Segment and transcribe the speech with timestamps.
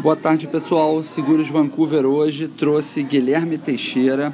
[0.00, 1.02] Boa tarde, pessoal.
[1.02, 4.32] Seguros Vancouver hoje trouxe Guilherme Teixeira.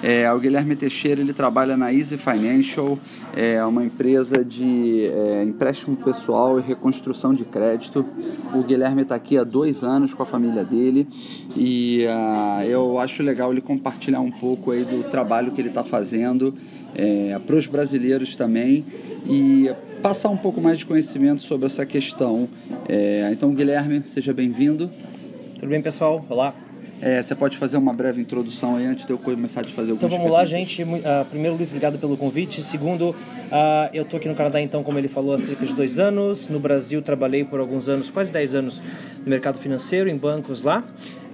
[0.00, 2.96] É, o Guilherme Teixeira ele trabalha na Easy Financial,
[3.34, 8.06] é uma empresa de é, empréstimo pessoal e reconstrução de crédito.
[8.54, 11.08] O Guilherme está aqui há dois anos com a família dele
[11.56, 15.82] e uh, eu acho legal ele compartilhar um pouco aí do trabalho que ele está
[15.82, 16.54] fazendo
[16.94, 18.84] é, para os brasileiros também
[19.26, 19.68] e
[20.00, 22.48] passar um pouco mais de conhecimento sobre essa questão.
[22.88, 24.90] É, então, Guilherme, seja bem-vindo.
[25.54, 26.24] Tudo bem, pessoal?
[26.28, 26.54] Olá.
[27.02, 30.12] É, você pode fazer uma breve introdução aí antes de eu começar a fazer algumas
[30.12, 30.82] Então vamos lá, gente.
[30.82, 32.62] Uh, primeiro, Luiz, obrigado pelo convite.
[32.62, 33.16] Segundo, uh,
[33.92, 36.48] eu estou aqui no Canadá, então, como ele falou, há cerca de dois anos.
[36.48, 38.82] No Brasil, trabalhei por alguns anos, quase dez anos,
[39.24, 40.84] no mercado financeiro, em bancos lá.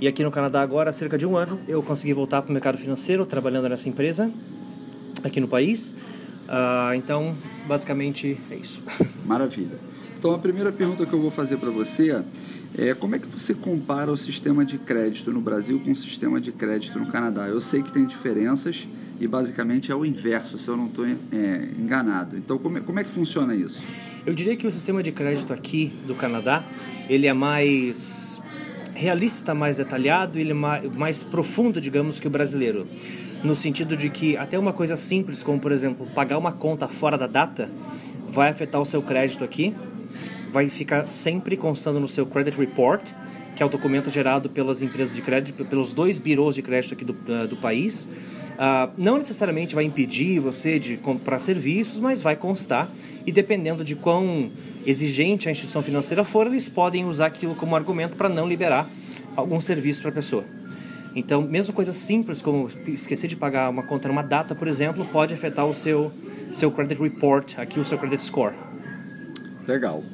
[0.01, 2.53] E aqui no Canadá, agora, há cerca de um ano, eu consegui voltar para o
[2.53, 4.31] mercado financeiro, trabalhando nessa empresa,
[5.25, 5.97] aqui no país.
[6.49, 7.35] Uh, então,
[7.67, 8.83] basicamente, é isso.
[9.25, 9.79] Maravilha.
[10.19, 12.23] Então, a primeira pergunta que eu vou fazer para você
[12.79, 16.41] é como é que você compara o sistema de crédito no Brasil com o sistema
[16.41, 17.47] de crédito no Canadá?
[17.47, 18.87] Eu sei que tem diferenças
[19.21, 22.37] e basicamente é o inverso, se eu não estou é, enganado.
[22.37, 23.81] Então, como é, como é que funciona isso?
[24.27, 26.65] Eu diria que o sistema de crédito aqui do Canadá,
[27.09, 28.43] ele é mais
[28.95, 32.87] realista, mais detalhado, ele é mais, mais profundo, digamos, que o brasileiro.
[33.47, 37.17] No sentido de que até uma coisa simples, como por exemplo, pagar uma conta fora
[37.17, 37.71] da data,
[38.29, 39.73] vai afetar o seu crédito aqui
[40.57, 43.13] vai ficar sempre constando no seu credit report,
[43.55, 47.05] que é o documento gerado pelas empresas de crédito, pelos dois birôs de crédito aqui
[47.05, 48.09] do, uh, do país.
[48.55, 52.89] Uh, não necessariamente vai impedir você de comprar serviços, mas vai constar
[53.27, 54.51] e dependendo de quão
[54.87, 58.89] exigente a instituição financeira for, eles podem usar aquilo como argumento para não liberar
[59.37, 60.45] algum serviço para a pessoa.
[61.17, 65.33] Então, mesmo coisas simples como esquecer de pagar uma conta numa data, por exemplo, pode
[65.33, 66.13] afetar o seu,
[66.53, 68.55] seu credit report, aqui o seu credit score.
[69.67, 70.05] Legal.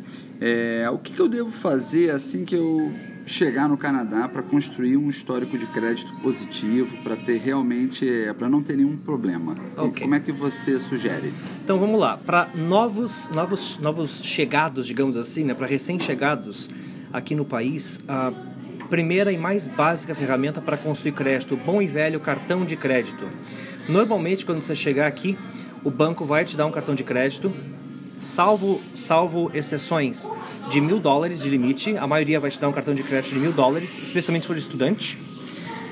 [0.40, 2.92] É, o que, que eu devo fazer assim que eu
[3.26, 8.48] chegar no Canadá para construir um histórico de crédito positivo, para ter realmente, é, para
[8.48, 9.56] não ter nenhum problema.
[9.76, 10.04] Okay.
[10.04, 11.32] Como é que você sugere?
[11.64, 16.70] Então vamos lá, para novos, novos, novos chegados, digamos assim, né, para recém-chegados
[17.12, 18.32] aqui no país, a
[18.92, 23.26] primeira e mais básica ferramenta para construir crédito, o bom e velho cartão de crédito.
[23.88, 25.38] Normalmente quando você chegar aqui,
[25.82, 27.50] o banco vai te dar um cartão de crédito
[28.18, 30.30] salvo, salvo exceções
[30.68, 33.40] de mil dólares de limite, a maioria vai te dar um cartão de crédito de
[33.40, 35.18] mil dólares, especialmente se for estudante.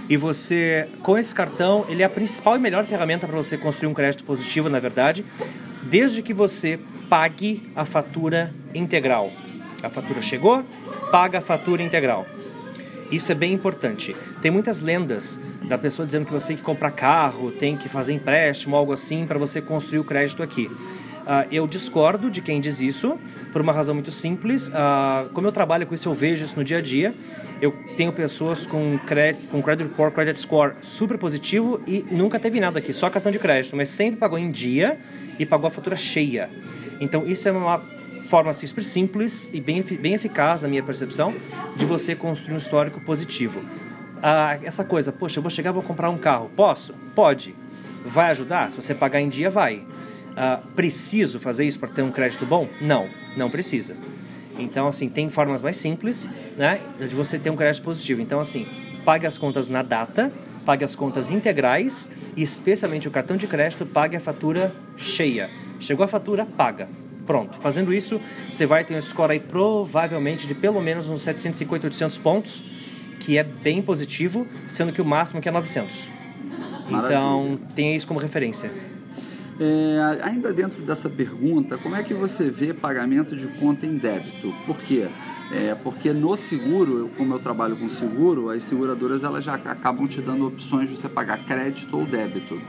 [0.07, 3.89] E você, com esse cartão, ele é a principal e melhor ferramenta para você construir
[3.89, 5.25] um crédito positivo, na verdade,
[5.85, 6.79] desde que você
[7.09, 9.33] pague a fatura integral.
[9.83, 10.63] A fatura chegou,
[11.11, 12.27] paga a fatura integral.
[13.11, 14.15] Isso é bem importante.
[14.41, 18.13] Tem muitas lendas da pessoa dizendo que você tem que comprar carro, tem que fazer
[18.13, 20.71] empréstimo, algo assim, para você construir o crédito aqui.
[21.21, 23.19] Uh, eu discordo de quem diz isso,
[23.53, 24.69] por uma razão muito simples.
[24.69, 27.15] Uh, como eu trabalho com isso, eu vejo isso no dia a dia.
[27.61, 32.59] Eu tenho pessoas com, credit, com credit report, credit score super positivo e nunca teve
[32.59, 34.99] nada aqui, só cartão de crédito, mas sempre pagou em dia
[35.39, 36.49] e pagou a fatura cheia.
[37.01, 37.79] Então, isso é uma
[38.25, 41.35] forma assim, super simples e bem, bem eficaz, na minha percepção,
[41.77, 43.61] de você construir um histórico positivo.
[43.61, 46.51] Uh, essa coisa, poxa, eu vou chegar, vou comprar um carro.
[46.55, 46.93] Posso?
[47.15, 47.55] Pode.
[48.05, 48.71] Vai ajudar?
[48.71, 49.77] Se você pagar em dia, vai.
[49.77, 52.69] Uh, preciso fazer isso para ter um crédito bom?
[52.81, 53.97] Não, não precisa.
[54.59, 58.21] Então, assim, tem formas mais simples, né, de você ter um crédito positivo.
[58.21, 58.67] Então, assim,
[59.05, 60.33] pague as contas na data,
[60.67, 65.51] pague as contas integrais e, especialmente o cartão de crédito, pague a fatura cheia.
[65.79, 66.89] Chegou a fatura, paga.
[67.31, 67.59] Pronto.
[67.59, 68.21] Fazendo isso,
[68.51, 72.65] você vai ter um score aí provavelmente de pelo menos uns 750, 800 pontos,
[73.21, 76.09] que é bem positivo, sendo que o máximo que é 900.
[76.91, 77.07] Maravilha.
[77.07, 78.73] Então, tenha isso como referência.
[79.61, 84.53] É, ainda dentro dessa pergunta, como é que você vê pagamento de conta em débito?
[84.67, 85.09] Por quê?
[85.53, 90.21] É, porque no seguro, como eu trabalho com seguro, as seguradoras elas já acabam te
[90.21, 92.61] dando opções de você pagar crédito ou débito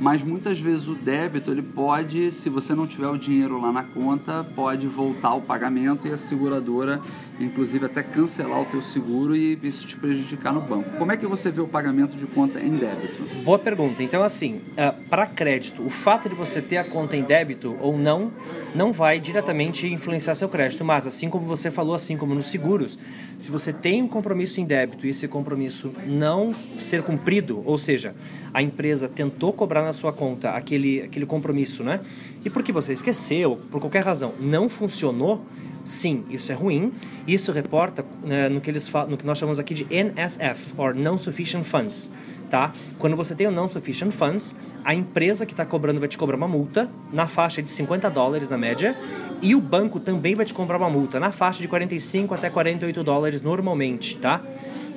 [0.00, 3.82] mas muitas vezes o débito ele pode, se você não tiver o dinheiro lá na
[3.82, 7.00] conta, pode voltar o pagamento e a seguradora,
[7.38, 10.90] inclusive até cancelar o teu seguro e isso te prejudicar no banco.
[10.98, 13.22] Como é que você vê o pagamento de conta em débito?
[13.44, 14.02] Boa pergunta.
[14.02, 17.98] Então assim, uh, para crédito, o fato de você ter a conta em débito ou
[17.98, 18.32] não,
[18.74, 22.98] não vai diretamente influenciar seu crédito, mas assim como você falou, assim como nos seguros,
[23.38, 28.14] se você tem um compromisso em débito e esse compromisso não ser cumprido, ou seja,
[28.52, 32.00] a empresa tentou cobrar na sua conta aquele, aquele compromisso, né?
[32.44, 35.44] E porque você esqueceu, por qualquer razão, não funcionou,
[35.86, 36.92] sim, isso é ruim.
[37.26, 41.64] Isso reporta né, no, que eles no que nós chamamos aqui de NSF, or Non-Sufficient
[41.64, 42.10] Funds.
[42.50, 42.72] Tá?
[42.98, 44.54] Quando você tem o Non-Sufficient Funds,
[44.84, 48.50] a empresa que está cobrando vai te cobrar uma multa na faixa de 50 dólares
[48.50, 48.96] na média
[49.40, 53.02] e o banco também vai te cobrar uma multa na faixa de 45 até 48
[53.02, 54.42] dólares normalmente, tá?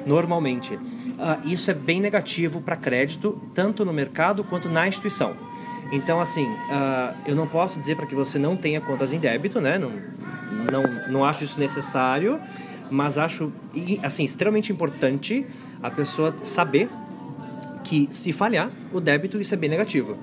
[0.05, 0.75] Normalmente.
[0.75, 5.35] Uh, isso é bem negativo para crédito, tanto no mercado quanto na instituição.
[5.91, 9.59] Então, assim, uh, eu não posso dizer para que você não tenha contas em débito,
[9.59, 9.77] né?
[9.77, 9.91] Não,
[10.71, 12.39] não, não acho isso necessário,
[12.89, 13.51] mas acho,
[14.03, 15.45] assim, extremamente importante
[15.81, 16.89] a pessoa saber
[17.83, 20.17] que se falhar, o débito isso é bem negativo.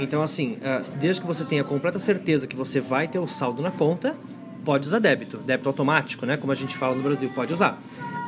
[0.00, 3.62] Então, assim, ah, desde que você tenha completa certeza que você vai ter o saldo
[3.62, 4.16] na conta,
[4.64, 5.36] pode usar débito.
[5.38, 6.36] Débito automático, né?
[6.36, 7.80] Como a gente fala no Brasil, pode usar.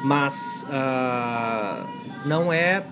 [0.05, 1.87] Mas uh,
[2.27, 2.85] não é...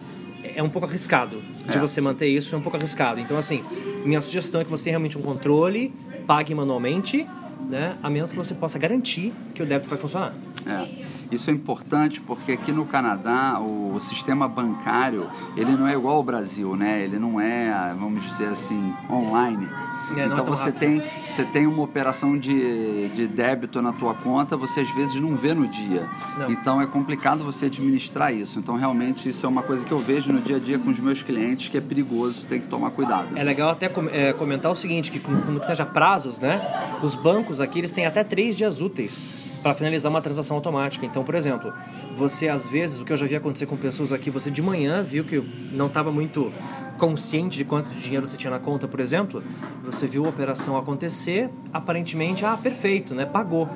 [0.57, 1.81] É um pouco arriscado de é.
[1.81, 3.19] você manter isso, é um pouco arriscado.
[3.19, 3.65] Então, assim,
[4.05, 5.93] minha sugestão é que você tenha realmente um controle,
[6.27, 7.27] pague manualmente,
[7.69, 7.97] né?
[8.03, 10.33] A menos que você possa garantir que o débito vai funcionar.
[10.67, 11.05] É.
[11.35, 15.27] Isso é importante porque aqui no Canadá o sistema bancário
[15.57, 17.03] ele não é igual ao Brasil, né?
[17.03, 19.69] Ele não é, vamos dizer assim, online.
[20.17, 24.81] É, então você tem, você tem uma operação de, de débito na tua conta, você
[24.81, 26.09] às vezes não vê no dia.
[26.39, 26.51] Não.
[26.51, 28.59] Então é complicado você administrar isso.
[28.59, 30.99] Então realmente isso é uma coisa que eu vejo no dia a dia com os
[30.99, 33.29] meus clientes que é perigoso, tem que tomar cuidado.
[33.37, 36.61] É legal até é, comentar o seguinte, que quando esteja prazos, né?
[37.03, 41.07] Os bancos aqui eles têm até três dias úteis para finalizar uma transação automática.
[41.07, 41.73] Então, por exemplo,
[42.15, 45.03] você às vezes, o que eu já vi acontecer com pessoas aqui, você de manhã
[45.03, 46.53] viu que não estava muito
[46.99, 49.43] consciente de quanto dinheiro você tinha na conta, por exemplo,
[49.83, 53.25] você viu a operação acontecer, aparentemente, ah, perfeito, né?
[53.25, 53.69] Pagou.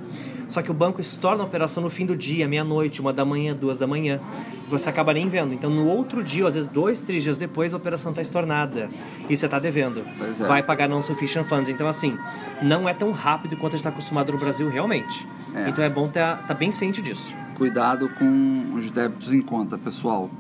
[0.47, 3.55] Só que o banco estorna a operação no fim do dia, meia-noite, uma da manhã,
[3.55, 4.21] duas da manhã.
[4.69, 5.53] Você acaba nem vendo.
[5.53, 8.89] Então, no outro dia, às vezes dois, três dias depois, a operação está estornada.
[9.29, 10.03] E você está devendo.
[10.21, 10.47] É.
[10.47, 11.69] Vai pagar não sufficient funds.
[11.69, 12.17] Então, assim,
[12.63, 15.27] não é tão rápido quanto a gente está acostumado no Brasil realmente.
[15.55, 15.69] É.
[15.69, 17.35] Então, é bom estar tá, tá bem ciente disso.
[17.57, 20.31] Cuidado com os débitos em conta, pessoal.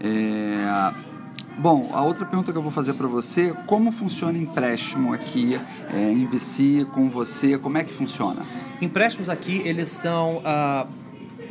[0.00, 0.92] É
[1.58, 5.58] Bom, a outra pergunta que eu vou fazer para você, como funciona empréstimo aqui
[5.92, 7.58] é, em BC com você?
[7.58, 8.42] Como é que funciona?
[8.80, 10.36] Empréstimos aqui, eles são...
[10.36, 10.88] Uh,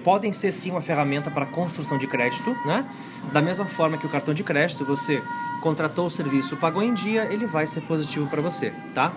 [0.06, 2.90] podem ser sim uma ferramenta para construção de crédito, né?
[3.34, 5.22] Da mesma forma que o cartão de crédito, você
[5.62, 9.12] contratou o serviço, pagou em dia, ele vai ser positivo para você, tá?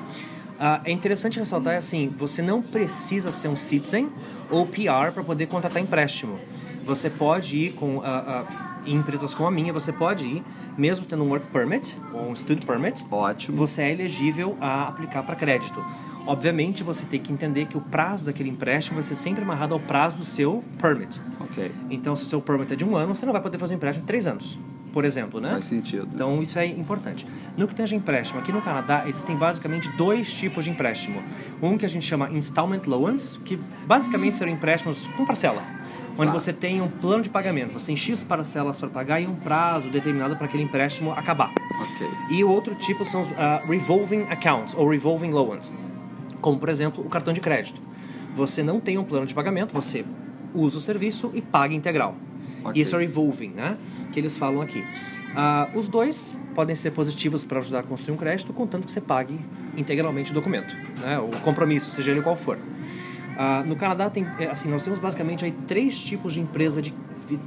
[0.61, 4.13] Uh, é interessante ressaltar assim, você não precisa ser um citizen
[4.51, 6.39] ou PR para poder contratar empréstimo.
[6.85, 8.47] Você pode ir com uh, uh,
[8.85, 10.45] em empresas como a minha, você pode ir,
[10.77, 13.03] mesmo tendo um work permit ou um student permit.
[13.11, 13.57] Ótimo.
[13.57, 15.83] Você é elegível a aplicar para crédito.
[16.27, 19.81] Obviamente, você tem que entender que o prazo daquele empréstimo vai ser sempre amarrado ao
[19.81, 21.23] prazo do seu permit.
[21.41, 21.73] Ok.
[21.89, 23.77] Então, se o seu permit é de um ano, você não vai poder fazer um
[23.79, 24.59] empréstimo de três anos
[24.93, 25.53] por exemplo, né?
[25.53, 26.09] Faz sentido.
[26.13, 27.27] Então isso é importante.
[27.57, 31.23] No que tange empréstimo, aqui no Canadá existem basicamente dois tipos de empréstimo.
[31.63, 33.57] Um que a gente chama installment loans, que
[33.87, 35.81] basicamente são empréstimos com parcela
[36.19, 39.35] onde você tem um plano de pagamento, você tem X parcelas para pagar e um
[39.35, 41.51] prazo determinado para aquele empréstimo acabar.
[41.51, 42.37] Okay.
[42.37, 45.73] E o outro tipo são os uh, revolving accounts ou revolving loans,
[46.41, 47.81] como por exemplo o cartão de crédito.
[48.35, 50.05] Você não tem um plano de pagamento, você
[50.55, 52.15] usa o serviço e paga integral.
[52.65, 52.83] Okay.
[52.83, 53.77] Isso é revolving, né?
[54.13, 54.85] Que eles falam aqui.
[55.31, 59.01] Uh, os dois podem ser positivos para ajudar a construir um crédito, contanto que você
[59.01, 59.39] pague
[59.77, 61.19] integralmente o documento, né?
[61.21, 62.57] o compromisso, seja ele qual for.
[62.57, 66.93] Uh, no Canadá tem, é, assim, nós temos basicamente aí três tipos de empresa de,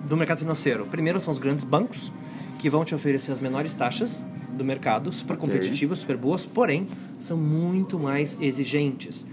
[0.08, 0.86] do mercado financeiro.
[0.86, 2.12] Primeiro são os grandes bancos
[2.58, 6.88] que vão te oferecer as menores taxas do mercado, super competitivas, super boas, porém
[7.20, 9.26] são muito mais exigentes.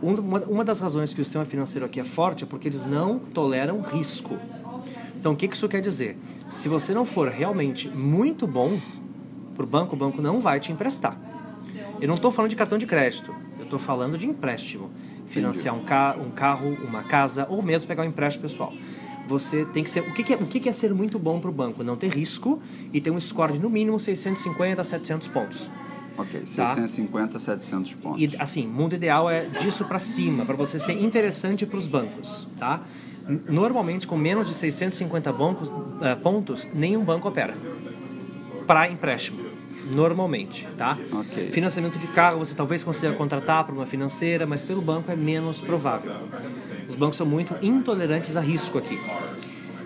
[0.00, 3.18] Uma, uma das razões que o sistema financeiro aqui é forte é porque eles não
[3.18, 4.38] toleram risco.
[5.26, 6.16] Então, o que isso quer dizer?
[6.48, 8.80] Se você não for realmente muito bom
[9.56, 11.20] para o banco, o banco não vai te emprestar.
[12.00, 14.88] Eu não estou falando de cartão de crédito, eu estou falando de empréstimo
[15.26, 18.72] financiar um, ca um carro, uma casa ou mesmo pegar um empréstimo pessoal.
[19.26, 20.02] Você tem que ser.
[20.02, 21.82] O que, que é, o que, que é ser muito bom para o banco?
[21.82, 25.68] Não ter risco e ter um score de no mínimo 650 a 700 pontos.
[26.16, 27.38] Ok, 650 tá?
[27.40, 28.20] 700 pontos.
[28.20, 32.46] E assim, mundo ideal é disso para cima, para você ser interessante para os bancos,
[32.56, 32.84] tá?
[33.48, 37.54] Normalmente, com menos de 650 bancos, uh, pontos, nenhum banco opera
[38.66, 39.56] para empréstimo
[39.94, 40.98] normalmente, tá?
[41.12, 41.50] Okay.
[41.52, 45.60] Financiamento de carro você talvez consiga contratar por uma financeira, mas pelo banco é menos
[45.60, 46.12] provável.
[46.88, 48.98] Os bancos são muito intolerantes a risco aqui.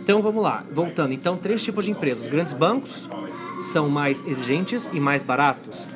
[0.00, 1.12] Então vamos lá, voltando.
[1.12, 3.08] Então três tipos de empresas: os grandes bancos
[3.72, 5.86] são mais exigentes e mais baratos.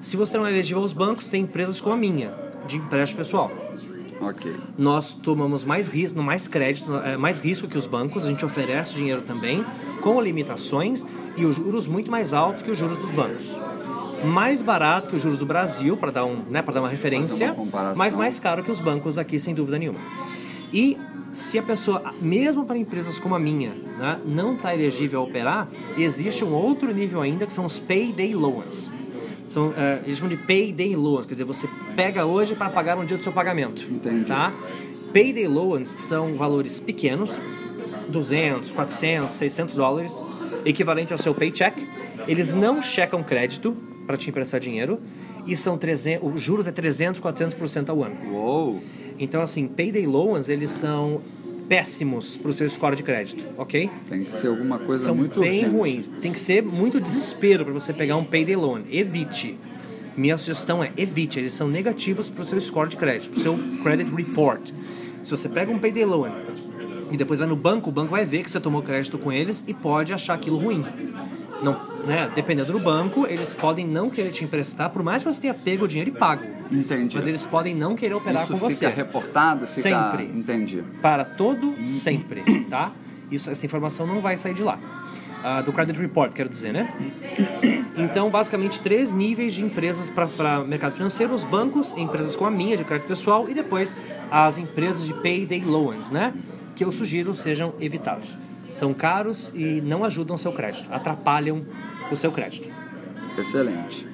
[0.00, 2.32] Se você não é elegível aos bancos, tem empresas como a minha,
[2.66, 3.50] de empréstimo pessoal.
[4.20, 4.54] Okay.
[4.78, 8.24] Nós tomamos mais risco, mais crédito, é, mais risco que os bancos.
[8.24, 9.64] A gente oferece dinheiro também,
[10.02, 11.04] com limitações
[11.36, 13.56] e os juros muito mais altos que os juros dos bancos.
[14.24, 17.94] Mais barato que os juros do Brasil, para dar, um, né, dar uma referência, uma
[17.94, 20.00] mas mais caro que os bancos aqui, sem dúvida nenhuma.
[20.72, 20.96] E
[21.30, 25.68] se a pessoa, mesmo para empresas como a minha, né, não está elegível a operar,
[25.98, 28.90] existe um outro nível ainda que são os payday loans.
[29.46, 33.04] São, é, eles chamam de payday loans, quer dizer, você pega hoje para pagar no
[33.04, 33.82] dia do seu pagamento.
[33.90, 34.24] Entendi.
[34.24, 34.54] Tá?
[35.12, 37.40] Payday loans são valores pequenos,
[38.08, 40.24] 200, 400, 600 dólares,
[40.64, 41.86] equivalente ao seu paycheck.
[42.26, 44.98] Eles não checam crédito para te emprestar dinheiro
[45.46, 48.16] e são 300, os juros é 300, 400% ao ano.
[48.32, 48.82] Uou!
[49.18, 51.20] Então, assim, payday loans, eles são
[51.68, 53.90] péssimos para o seu score de crédito, ok?
[54.08, 55.76] Tem que ser alguma coisa São muito bem urgente.
[55.76, 56.08] ruins.
[56.20, 58.82] Tem que ser muito desespero para você pegar um payday loan.
[58.90, 59.56] Evite.
[60.16, 61.38] Minha sugestão é evite.
[61.38, 64.70] Eles são negativos para o seu score de crédito, para o seu credit report.
[65.22, 66.32] Se você pega um payday loan
[67.14, 69.64] e depois vai no banco, o banco vai ver que você tomou crédito com eles
[69.68, 70.84] e pode achar aquilo ruim.
[71.62, 72.28] Não, né?
[72.34, 75.84] Dependendo do banco, eles podem não querer te emprestar, por mais que você tenha pego
[75.84, 76.44] o dinheiro e pago.
[76.72, 77.14] Entendi.
[77.14, 78.88] Mas eles podem não querer operar Isso com fica você.
[78.88, 79.68] reportado?
[79.68, 79.82] Fica...
[79.82, 80.24] Sempre.
[80.24, 80.82] Entendi.
[81.00, 82.90] Para todo sempre, tá?
[83.30, 84.80] Isso, essa informação não vai sair de lá.
[85.44, 86.92] Ah, do Credit Report, quero dizer, né?
[87.96, 92.76] Então, basicamente, três níveis de empresas para mercado financeiro: os bancos, empresas como a minha,
[92.76, 93.94] de crédito pessoal, e depois
[94.30, 96.32] as empresas de payday loans, né?
[96.74, 98.36] Que eu sugiro sejam evitados.
[98.70, 101.64] São caros e não ajudam o seu crédito, atrapalham
[102.10, 102.68] o seu crédito.
[103.38, 104.06] Excelente.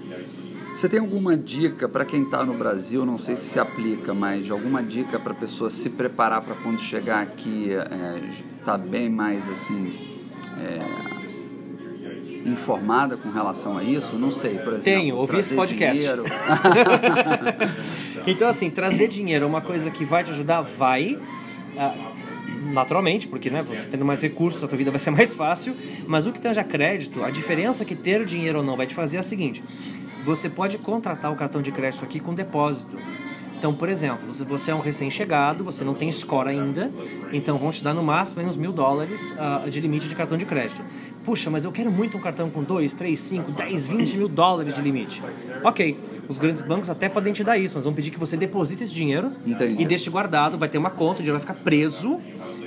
[0.74, 3.04] Você tem alguma dica para quem está no Brasil?
[3.04, 6.78] Não sei se se aplica, mas alguma dica para a pessoa se preparar para quando
[6.78, 7.70] chegar aqui
[8.58, 10.20] estar bem mais assim
[10.58, 14.16] é, informada com relação a isso?
[14.16, 14.82] Não sei, por exemplo.
[14.84, 16.06] Tenho, ouvi esse podcast.
[18.26, 20.60] Então, assim, trazer dinheiro é uma coisa que vai te ajudar?
[20.60, 21.18] Vai.
[22.72, 25.74] Naturalmente, porque né, você tendo mais recursos, a tua vida vai ser mais fácil.
[26.06, 28.94] Mas o que tange a crédito, a diferença que ter dinheiro ou não vai te
[28.94, 29.62] fazer é a seguinte:
[30.24, 32.98] você pode contratar o cartão de crédito aqui com depósito.
[33.60, 36.90] Então, por exemplo, se você é um recém-chegado, você não tem score ainda,
[37.30, 40.46] então vão te dar no máximo uns mil dólares ah, de limite de cartão de
[40.46, 40.82] crédito.
[41.22, 44.74] Puxa, mas eu quero muito um cartão com 2, 3, 5, 10, 20 mil dólares
[44.74, 45.22] de limite.
[45.62, 45.94] Ok,
[46.26, 48.94] os grandes bancos até podem te dar isso, mas vão pedir que você deposite esse
[48.94, 49.82] dinheiro Entendi.
[49.82, 52.18] e deixe guardado, vai ter uma conta, o dinheiro vai ficar preso,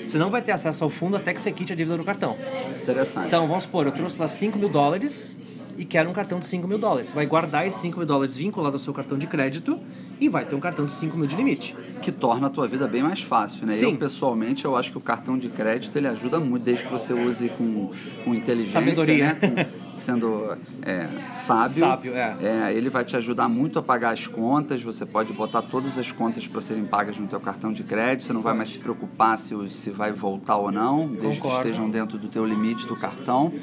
[0.06, 2.36] você não vai ter acesso ao fundo até que você quite a dívida do cartão.
[2.82, 3.28] Interessante.
[3.28, 5.38] Então, vamos supor, eu trouxe lá 5 mil dólares
[5.78, 7.08] e quero um cartão de 5 mil dólares.
[7.08, 9.80] Você vai guardar esses 5 mil dólares vinculado ao seu cartão de crédito
[10.20, 11.76] e vai ter um cartão de 5 mil de limite.
[12.02, 13.72] que torna a tua vida bem mais fácil, né?
[13.72, 13.92] Sim.
[13.94, 17.14] Eu, pessoalmente, eu acho que o cartão de crédito, ele ajuda muito, desde que você
[17.14, 17.90] use com,
[18.26, 19.34] com inteligência, Sabedoria.
[19.34, 19.66] né?
[19.66, 21.80] Com- sendo é, sábio.
[21.80, 22.74] Sábio, é.
[22.74, 26.46] Ele vai te ajudar muito a pagar as contas, você pode botar todas as contas
[26.48, 29.70] para serem pagas no teu cartão de crédito, você não vai mais se preocupar se,
[29.70, 31.64] se vai voltar ou não, desde Concordo.
[31.64, 33.54] que estejam dentro do teu limite do cartão.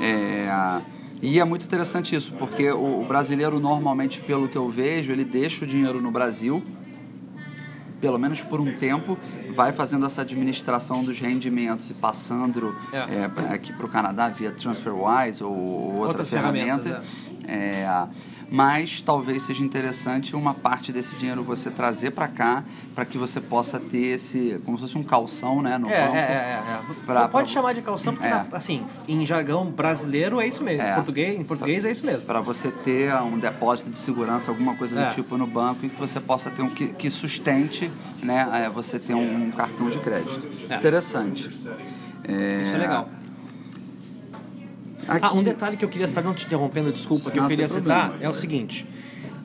[0.00, 0.48] É,
[1.22, 5.24] e é muito interessante isso, porque o, o brasileiro normalmente, pelo que eu vejo, ele
[5.24, 6.62] deixa o dinheiro no Brasil,
[8.00, 9.18] pelo menos por um tempo,
[9.58, 12.98] vai fazendo essa administração dos rendimentos e passando É.
[13.50, 16.84] é, aqui para o Canadá via TransferWise ou outra ferramenta.
[16.84, 17.08] ferramentas,
[17.44, 18.06] É,
[18.50, 22.64] mas talvez seja interessante uma parte desse dinheiro você trazer para cá,
[22.94, 26.02] para que você possa ter esse, como se fosse um calção né, no É, é,
[26.04, 26.16] banco.
[26.16, 26.80] é, é, é.
[27.06, 28.30] Pra- Pode pra- chamar de calção, porque, É.
[28.30, 30.82] na- assim, em jargão brasileiro é isso mesmo.
[30.82, 30.94] É.
[30.94, 32.22] Português, em português é isso mesmo.
[32.22, 35.08] Para você ter um depósito de segurança, alguma coisa do É.
[35.10, 37.90] tipo no banco, e que você possa ter um que, que sustente
[38.22, 40.46] né, é, você ter um, cartão de crédito.
[40.72, 41.48] Interessante.
[41.48, 41.68] Isso
[42.74, 43.08] é legal.
[45.08, 47.68] Aqui, Ah, um detalhe que eu queria citar, não te interrompendo, desculpa, que eu queria
[47.68, 48.86] citar é o seguinte.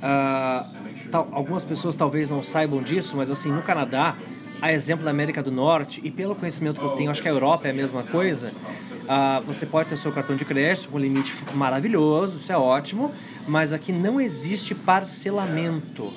[0.02, 0.66] ah,
[1.10, 4.16] tal- algumas pessoas talvez não saibam disso, mas assim, no Canadá,
[4.62, 7.32] a exemplo da América do Norte, e pelo conhecimento que eu tenho, acho que a
[7.32, 8.52] Europa é a mesma coisa,
[9.08, 13.12] ah, você pode ter seu cartão de crédito com limite maravilhoso, isso é ótimo,
[13.48, 16.12] mas aqui não existe parcelamento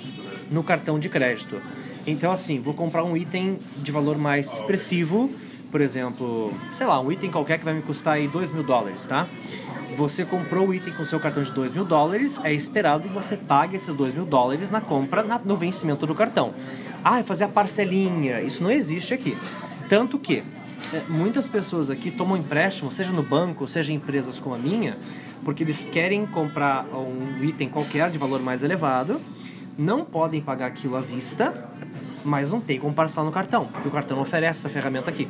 [0.51, 1.61] no cartão de crédito.
[2.07, 5.31] Então, assim, vou comprar um item de valor mais expressivo,
[5.77, 9.07] por exemplo, sei lá, um item qualquer que vai me custar aí 2 mil dólares,
[9.07, 9.29] tá?
[9.95, 13.37] Você comprou o item com seu cartão de 2 mil dólares, é esperado que você
[13.37, 16.55] pague esses 2 mil dólares na compra, na- no vencimento do cartão.
[17.05, 19.37] Ah, fazer a parcelinha, isso não existe aqui.
[19.87, 20.43] Tanto que
[20.95, 24.97] é, muitas pessoas aqui tomam empréstimo, seja no banco, seja em empresas como a minha,
[25.45, 29.21] porque eles querem comprar um item qualquer de valor mais elevado,
[29.77, 31.69] não podem pagar aquilo à vista,
[32.25, 35.29] mas não tem como parcelar no cartão, porque o cartão oferece essa ferramenta aqui.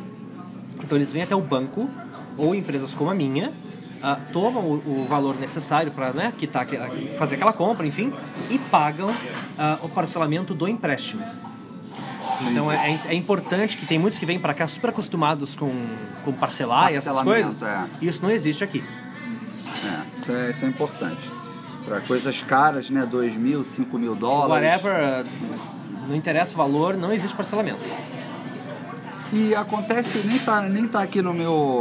[0.87, 1.91] Então eles vêm até o banco
[2.39, 3.53] ou empresas como a minha,
[4.01, 6.79] ah, tomam o, o valor necessário para né, quitar, aque-
[7.19, 8.13] fazer aquela compra, enfim,
[8.49, 9.11] e pagam
[9.59, 11.25] ah, o parcelamento do empréstimo.
[12.49, 15.73] Então é, é- é importante que tem muitos que vêm para cá super acostumados com,
[16.25, 17.63] com parcelar e essas coisas.
[17.63, 17.85] é.
[18.01, 18.85] Isso não existe aqui.
[18.85, 21.29] É, isso, é, isso é importante.
[21.85, 23.05] Para coisas caras, né?
[23.07, 24.65] 2 mil, 5 mil dólares.
[24.83, 25.25] Whatever, ah,
[26.09, 27.81] não interessa o valor, não existe parcelamento.
[29.33, 31.81] E acontece, nem tá, nem tá aqui no meu,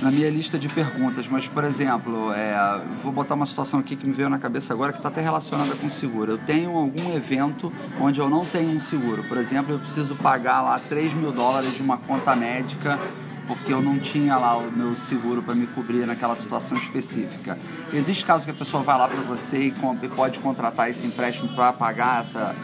[0.00, 4.06] na minha lista de perguntas, mas, por exemplo, é, vou botar uma situação aqui que
[4.06, 6.32] me veio na cabeça agora que está até relacionada com seguro.
[6.32, 9.24] Eu tenho algum evento onde eu não tenho um seguro.
[9.24, 12.98] Por exemplo, eu preciso pagar lá 3 mil dólares de uma conta médica
[13.46, 17.58] porque eu não tinha lá o meu seguro para me cobrir naquela situação específica.
[17.92, 19.74] Existe caso que a pessoa vai lá para você e
[20.08, 22.54] pode contratar esse empréstimo para pagar essa,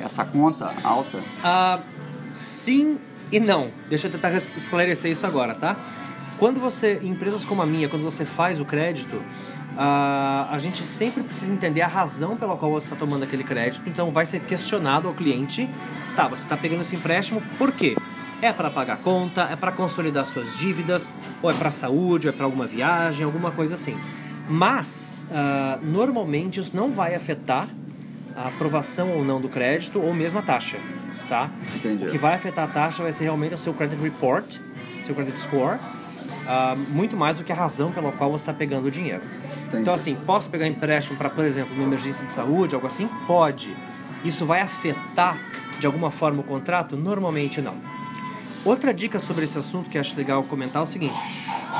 [0.00, 1.18] essa conta alta?
[1.18, 1.82] Uh,
[2.32, 2.98] sim
[3.30, 3.70] e não.
[3.88, 5.76] Deixa eu tentar esclarecer isso agora, tá?
[6.38, 10.82] Quando você, em empresas como a minha, quando você faz o crédito, uh, a gente
[10.84, 13.88] sempre precisa entender a razão pela qual você está tomando aquele crédito.
[13.88, 15.68] Então vai ser questionado ao cliente,
[16.16, 17.96] tá, você está pegando esse empréstimo por quê?
[18.40, 21.10] É para pagar conta, é para consolidar suas dívidas,
[21.42, 23.98] ou é para saúde, ou é para alguma viagem, alguma coisa assim.
[24.48, 27.68] Mas, uh, normalmente, isso não vai afetar
[28.34, 30.78] a aprovação ou não do crédito, ou mesmo a taxa,
[31.30, 31.48] tá?
[31.76, 32.04] Entendi.
[32.04, 34.58] O que vai afetar a taxa vai ser realmente o seu credit report,
[35.02, 38.88] seu credit score, uh, muito mais do que a razão pela qual você está pegando
[38.88, 39.22] o dinheiro.
[39.68, 39.82] Entendi.
[39.82, 43.08] Então, assim, posso pegar empréstimo para, por exemplo, uma emergência de saúde, algo assim?
[43.28, 43.74] Pode.
[44.24, 45.40] Isso vai afetar
[45.78, 46.96] de alguma forma o contrato?
[46.96, 47.76] Normalmente não.
[48.64, 51.14] Outra dica sobre esse assunto que acho legal comentar é o seguinte: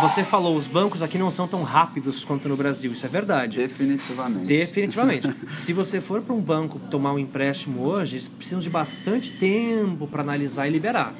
[0.00, 3.56] você falou, os bancos aqui não são tão rápidos quanto no Brasil, isso é verdade.
[3.56, 4.46] Definitivamente.
[4.46, 5.34] Definitivamente.
[5.52, 10.06] Se você for para um banco tomar um empréstimo hoje, eles precisam de bastante tempo
[10.06, 11.14] para analisar e liberar.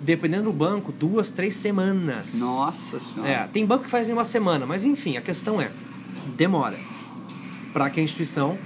[0.00, 2.40] Dependendo do banco, duas, três semanas.
[2.40, 3.30] Nossa Senhora.
[3.30, 5.70] É, tem banco que faz em uma semana, mas enfim, a questão é:
[6.36, 6.78] demora
[7.72, 8.58] para que a instituição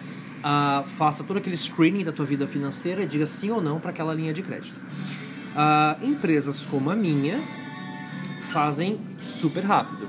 [0.45, 3.91] uh, faça todo aquele screening da tua vida financeira e diga sim ou não para
[3.91, 4.79] aquela linha de crédito.
[5.55, 7.41] Uh, empresas como a minha
[8.55, 10.09] fazem super rápido.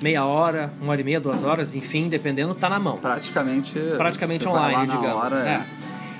[0.00, 2.96] Meia hora, uma hora e meia, duas horas, enfim, dependendo, tá na mão.
[2.96, 3.78] Praticamente.
[3.98, 5.24] Praticamente online, digamos.
[5.26, 5.52] Hora, é.
[5.52, 5.66] É.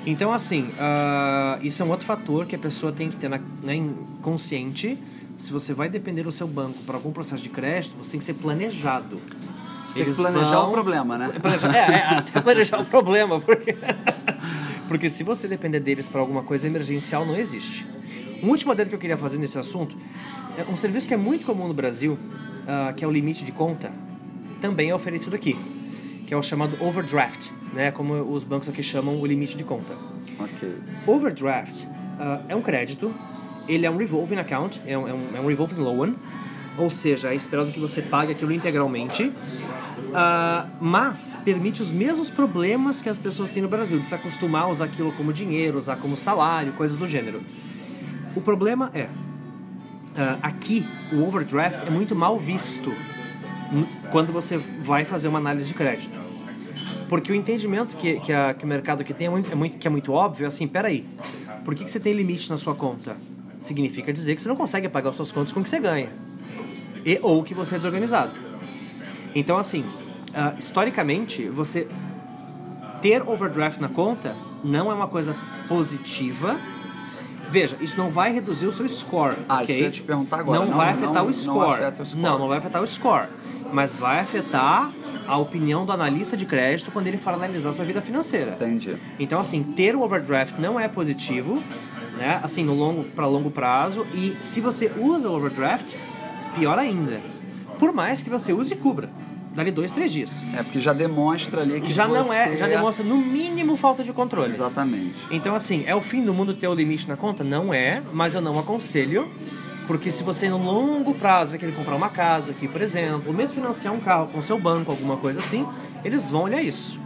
[0.04, 3.40] Então, assim, uh, isso é um outro fator que a pessoa tem que ter na,
[3.62, 4.98] né, consciente.
[5.38, 8.24] Se você vai depender do seu banco para algum processo de crédito, você tem que
[8.24, 9.18] ser planejado.
[9.86, 10.68] Você Eles tem que planejar vão...
[10.68, 11.30] o problema, né?
[11.40, 13.74] Planejar, é, é, até planejar o problema, porque...
[14.86, 17.86] porque se você depender deles para alguma coisa emergencial, não existe.
[18.42, 19.96] Um último adendo que eu queria fazer nesse assunto
[20.68, 23.92] um serviço que é muito comum no Brasil, uh, que é o limite de conta,
[24.60, 25.56] também é oferecido aqui,
[26.26, 27.90] que é o chamado overdraft, né?
[27.90, 29.94] Como os bancos aqui chamam o limite de conta.
[30.38, 30.76] Ok.
[31.06, 33.14] Overdraft uh, é um crédito,
[33.68, 36.14] ele é um revolving account, é um, é um, é um revolving loan,
[36.76, 43.02] ou seja, é esperado que você pague aquilo integralmente, uh, mas permite os mesmos problemas
[43.02, 45.96] que as pessoas têm no Brasil, de se acostumar a usar aquilo como dinheiro, usar
[45.96, 47.42] como salário, coisas do gênero.
[48.34, 49.08] O problema é,
[50.42, 52.92] aqui o overdraft é muito mal visto
[54.10, 56.18] quando você vai fazer uma análise de crédito.
[57.08, 59.78] Porque o entendimento que, que, a, que o mercado aqui tem é muito, é muito,
[59.78, 61.04] que é muito óbvio é assim, peraí,
[61.64, 63.16] por que, que você tem limite na sua conta?
[63.58, 66.10] Significa dizer que você não consegue pagar as suas contas com o que você ganha.
[67.04, 68.32] E, ou que você é desorganizado.
[69.34, 71.88] Então, assim, uh, historicamente, você
[73.02, 75.36] ter overdraft na conta não é uma coisa
[75.68, 76.60] positiva
[77.50, 79.36] Veja, isso não vai reduzir o seu score.
[79.48, 79.64] Ah, okay?
[79.64, 80.60] isso eu ia te perguntar agora.
[80.60, 81.80] Não, não vai afetar não, o score.
[81.80, 82.22] Não, o score.
[82.22, 83.28] não, não vai afetar o score.
[83.72, 84.92] Mas vai afetar
[85.26, 88.52] a opinião do analista de crédito quando ele for analisar sua vida financeira.
[88.52, 88.96] Entendi.
[89.18, 91.62] Então, assim, ter o overdraft não é positivo,
[92.16, 92.40] né?
[92.42, 94.06] Assim, no longo para longo prazo.
[94.14, 95.94] E se você usa o overdraft,
[96.54, 97.20] pior ainda.
[97.78, 99.10] Por mais que você use e cubra
[99.54, 100.42] dali dois, três dias.
[100.54, 102.18] É, porque já demonstra ali que já você...
[102.18, 104.50] não é, já demonstra no mínimo falta de controle.
[104.52, 105.14] Exatamente.
[105.30, 107.42] Então assim, é o fim do mundo ter o limite na conta?
[107.42, 109.28] Não é, mas eu não aconselho,
[109.86, 113.34] porque se você no longo prazo vai querer comprar uma casa aqui, por exemplo, ou
[113.34, 115.66] mesmo financiar um carro com seu banco, alguma coisa assim,
[116.04, 116.98] eles vão olhar isso.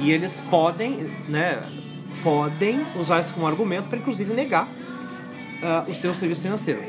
[0.00, 1.62] E eles podem, né,
[2.22, 6.80] podem usar isso como argumento para inclusive negar uh, o seu serviço financeiro.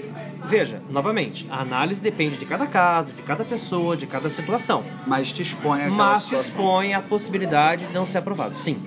[0.45, 4.84] Veja, novamente, a análise depende de cada caso, de cada pessoa, de cada situação.
[5.06, 8.82] Mas te expõe a Mas te expõe a possibilidade de não ser aprovado, sim.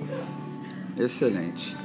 [0.97, 1.75] Excelente.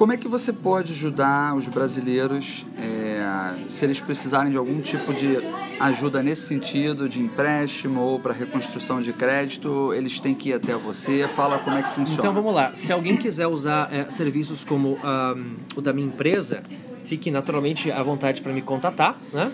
[0.00, 5.12] Como é que você pode ajudar os brasileiros é, se eles precisarem de algum tipo
[5.12, 5.36] de
[5.78, 9.92] ajuda nesse sentido, de empréstimo ou para reconstrução de crédito?
[9.92, 11.28] Eles têm que ir até você?
[11.28, 12.18] Fala como é que funciona.
[12.18, 12.70] Então vamos lá.
[12.74, 16.62] Se alguém quiser usar é, serviços como um, o da minha empresa,
[17.10, 19.50] fique naturalmente à vontade para me contatar, né?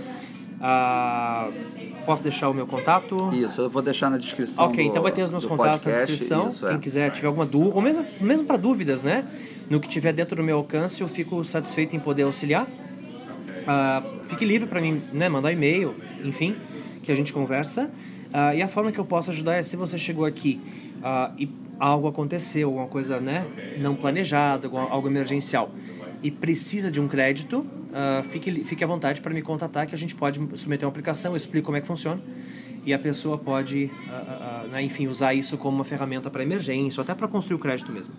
[0.61, 1.51] Ah,
[2.05, 3.17] posso deixar o meu contato?
[3.33, 4.67] Isso, eu vou deixar na descrição.
[4.67, 6.49] Ok, do, então vai ter os meus contatos podcast, na descrição.
[6.49, 6.73] Isso, é.
[6.73, 9.25] Quem quiser tiver alguma dúvida, ou mesmo, mesmo para dúvidas, né?
[9.71, 12.69] No que tiver dentro do meu alcance, eu fico satisfeito em poder auxiliar.
[13.67, 15.27] Ah, fique livre para mim, né?
[15.31, 16.57] Mandar e-mail, enfim,
[17.03, 17.91] que a gente conversa.
[18.35, 20.61] Ah, e a forma que eu posso ajudar é se você chegou aqui
[21.03, 21.49] ah, e
[21.81, 23.47] algo aconteceu, alguma coisa, né?
[23.79, 25.71] Não planejada, algo emergencial
[26.23, 29.99] e precisa de um crédito, uh, fique, fique à vontade para me contatar que a
[29.99, 32.21] gente pode submeter uma aplicação, eu explico como é que funciona
[32.85, 37.01] e a pessoa pode, uh, uh, né, enfim, usar isso como uma ferramenta para emergência
[37.01, 38.15] ou até para construir o crédito mesmo.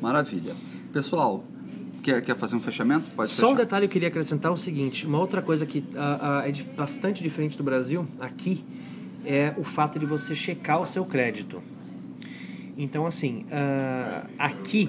[0.00, 0.54] Maravilha.
[0.92, 1.44] Pessoal,
[2.02, 3.04] quer, quer fazer um fechamento?
[3.14, 3.52] Pode Só fechar.
[3.52, 7.22] um detalhe que eu queria acrescentar é o seguinte, uma outra coisa que é bastante
[7.22, 8.64] diferente do Brasil, aqui,
[9.24, 11.62] é o fato de você checar o seu crédito.
[12.78, 13.44] Então, assim,
[14.38, 14.88] aqui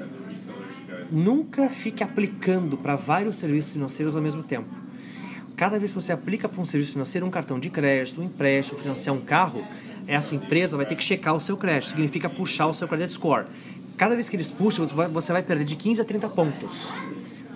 [1.12, 4.70] nunca fique aplicando para vários serviços financeiros ao mesmo tempo.
[5.56, 8.80] Cada vez que você aplica para um serviço financeiro, um cartão de crédito, um empréstimo,
[8.80, 9.66] financiar um carro,
[10.08, 11.90] essa empresa vai ter que checar o seu crédito.
[11.90, 13.48] Significa puxar o seu credit score.
[13.98, 16.94] Cada vez que eles puxam, você vai, você vai perder de 15 a 30 pontos.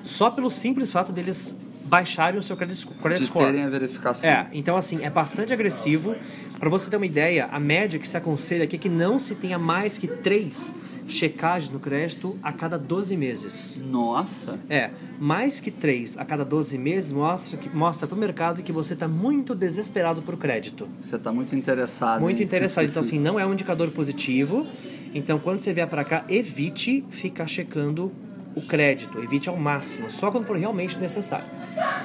[0.03, 3.45] Só pelo simples fato deles baixarem o seu credit, credit de score.
[3.45, 4.27] terem a verificação.
[4.27, 6.15] É, então assim, é bastante agressivo.
[6.59, 9.35] Para você ter uma ideia, a média que se aconselha aqui é que não se
[9.35, 10.75] tenha mais que três
[11.07, 13.81] checagens no crédito a cada 12 meses.
[13.83, 14.59] Nossa!
[14.69, 18.71] É, mais que 3 a cada 12 meses mostra, que, mostra para o mercado que
[18.71, 20.87] você está muito desesperado por crédito.
[21.01, 22.21] Você está muito interessado.
[22.21, 22.45] Muito em...
[22.45, 22.85] interessado.
[22.85, 24.67] Então, assim, não é um indicador positivo.
[25.13, 28.11] Então, quando você vier para cá, evite ficar checando
[28.55, 29.19] o crédito.
[29.19, 31.45] Evite ao máximo, só quando for realmente necessário.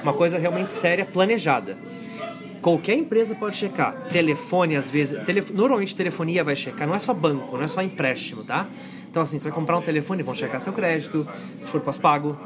[0.03, 1.77] Uma coisa realmente séria, planejada.
[2.67, 3.93] Qualquer empresa pode checar.
[4.09, 5.23] Telefone, às vezes.
[5.23, 5.53] Telef...
[5.53, 6.85] Normalmente, telefonia vai checar.
[6.85, 8.67] Não é só banco, não é só empréstimo, tá?
[9.09, 11.25] Então, assim, você vai comprar um telefone, vão checar seu crédito.
[11.55, 12.37] Se for pós-pago,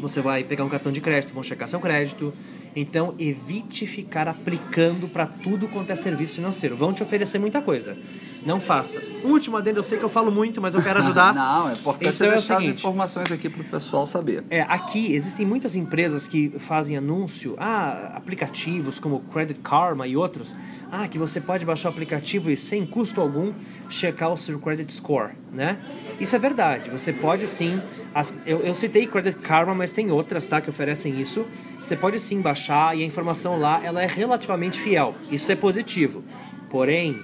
[0.00, 2.32] você vai pegar um cartão de crédito, vão checar seu crédito.
[2.74, 6.76] Então, evite ficar aplicando para tudo quanto é serviço financeiro.
[6.76, 7.96] Vão te oferecer muita coisa.
[8.44, 9.02] Não faça.
[9.24, 11.34] Um último adendo, eu sei que eu falo muito, mas eu quero ajudar.
[11.34, 14.44] Não, é importante então, deixar é o seguinte, as informações aqui para o pessoal saber.
[14.50, 20.56] É, aqui existem muitas empresas que fazem anúncio, ah, aplicativos como Credit Karma e outros,
[20.90, 23.52] ah, que você pode baixar o aplicativo e sem custo algum
[23.88, 25.78] checar o seu credit score, né?
[26.20, 26.90] Isso é verdade.
[26.90, 27.80] Você pode sim.
[28.14, 31.46] As, eu, eu citei Credit Karma, mas tem outras, tá, que oferecem isso.
[31.82, 35.14] Você pode sim baixar e a informação lá ela é relativamente fiel.
[35.30, 36.22] Isso é positivo.
[36.68, 37.20] Porém,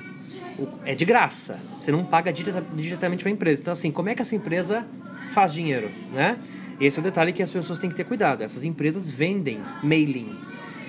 [0.84, 1.60] é de graça.
[1.74, 3.62] Você não paga diretamente para a empresa.
[3.62, 4.86] Então, assim, como é que essa empresa
[5.28, 6.38] faz dinheiro, né?
[6.80, 8.42] Esse é o detalhe que as pessoas têm que ter cuidado.
[8.42, 10.36] Essas empresas vendem mailing.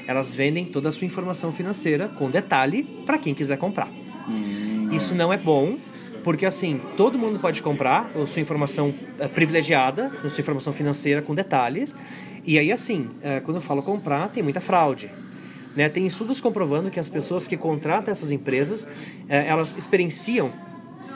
[0.05, 3.89] Elas vendem toda a sua informação financeira com detalhe para quem quiser comprar.
[4.29, 4.89] Hum.
[4.91, 5.77] Isso não é bom
[6.27, 11.21] porque assim, todo mundo pode comprar a sua informação é, privilegiada, a sua informação financeira
[11.21, 11.95] com detalhes.
[12.43, 15.09] E aí assim, é, quando eu falo comprar, tem muita fraude.
[15.73, 15.87] Né?
[15.87, 18.85] Tem estudos comprovando que as pessoas que contratam essas empresas,
[19.29, 20.51] é, elas experienciam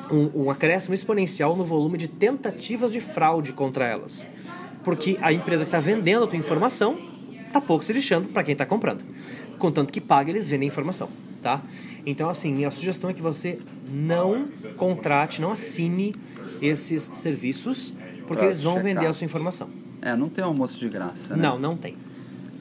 [0.09, 4.25] um, um acréscimo exponencial no volume de tentativas de fraude contra elas.
[4.81, 6.97] Porque a empresa que está vendendo a tua informação
[7.47, 9.03] está pouco se lixando para quem está comprando.
[9.59, 11.09] Contanto que paga, eles vendem a informação
[11.41, 11.61] tá?
[12.05, 13.59] Então, assim, a sugestão é que você
[13.91, 14.43] não
[14.77, 16.15] contrate, não assine
[16.61, 17.93] esses serviços,
[18.27, 18.93] porque pra eles vão checar.
[18.93, 19.69] vender a sua informação.
[20.01, 21.43] É, não tem almoço de graça, né?
[21.43, 21.95] Não, não tem.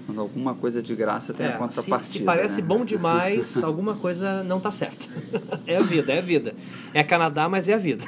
[0.07, 2.03] Quando alguma coisa de graça tem é, a contrapartida.
[2.03, 2.66] Se, se parece né?
[2.66, 5.07] bom demais, alguma coisa não tá certa.
[5.66, 6.55] é a vida, é a vida.
[6.93, 8.05] É Canadá, mas é a vida.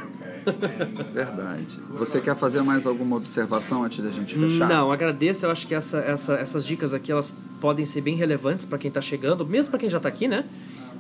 [1.13, 1.79] Verdade.
[1.91, 4.69] Você quer fazer mais alguma observação antes da gente fechar?
[4.69, 5.47] Não, agradeço.
[5.47, 8.89] Eu acho que essa, essa, essas dicas aqui elas podem ser bem relevantes para quem
[8.89, 10.45] está chegando, mesmo para quem já está aqui, né?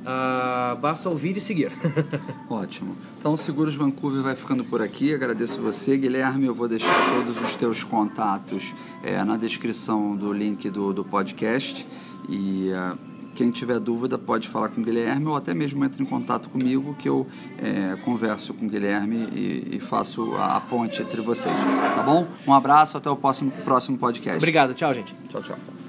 [0.04, 1.72] Ah, basta ouvir e seguir.
[2.50, 2.96] Ótimo.
[3.18, 5.14] Então, o Seguros Vancouver vai ficando por aqui.
[5.14, 6.46] Agradeço você, Guilherme.
[6.46, 11.86] Eu vou deixar todos os teus contatos é, na descrição do link do, do podcast.
[12.28, 12.70] E.
[12.72, 16.48] Uh, quem tiver dúvida pode falar com o Guilherme ou até mesmo entre em contato
[16.48, 17.26] comigo que eu
[17.58, 21.54] é, converso com o Guilherme e, e faço a, a, ponte entre vocês.
[21.96, 22.26] Tá bom?
[22.46, 24.36] Um abraço, até o próximo, próximo podcast.
[24.36, 25.14] Obrigado, tchau, gente.
[25.30, 25.81] Tchau, tchau.